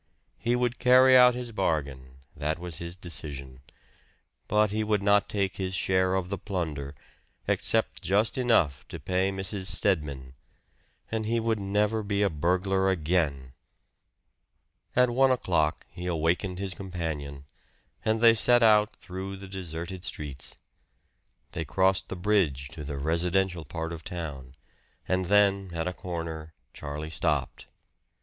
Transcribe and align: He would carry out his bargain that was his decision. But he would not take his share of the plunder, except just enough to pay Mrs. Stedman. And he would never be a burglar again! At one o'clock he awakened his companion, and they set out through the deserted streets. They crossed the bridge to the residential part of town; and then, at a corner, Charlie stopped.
He 0.39 0.55
would 0.55 0.79
carry 0.79 1.15
out 1.15 1.35
his 1.35 1.51
bargain 1.51 2.15
that 2.35 2.57
was 2.57 2.79
his 2.79 2.95
decision. 2.95 3.61
But 4.47 4.71
he 4.71 4.83
would 4.83 5.03
not 5.03 5.29
take 5.29 5.57
his 5.57 5.75
share 5.75 6.15
of 6.15 6.29
the 6.29 6.39
plunder, 6.39 6.95
except 7.47 8.01
just 8.01 8.35
enough 8.35 8.83
to 8.87 8.99
pay 8.99 9.29
Mrs. 9.29 9.67
Stedman. 9.67 10.33
And 11.11 11.27
he 11.27 11.39
would 11.39 11.59
never 11.59 12.01
be 12.01 12.23
a 12.23 12.31
burglar 12.31 12.89
again! 12.89 13.53
At 14.95 15.11
one 15.11 15.29
o'clock 15.29 15.85
he 15.91 16.07
awakened 16.07 16.57
his 16.57 16.73
companion, 16.73 17.45
and 18.03 18.21
they 18.21 18.33
set 18.33 18.63
out 18.63 18.89
through 18.95 19.37
the 19.37 19.47
deserted 19.47 20.03
streets. 20.03 20.55
They 21.51 21.63
crossed 21.63 22.09
the 22.09 22.15
bridge 22.15 22.69
to 22.69 22.83
the 22.83 22.97
residential 22.97 23.65
part 23.65 23.93
of 23.93 24.03
town; 24.03 24.55
and 25.07 25.25
then, 25.25 25.69
at 25.75 25.87
a 25.87 25.93
corner, 25.93 26.55
Charlie 26.73 27.11
stopped. 27.11 27.67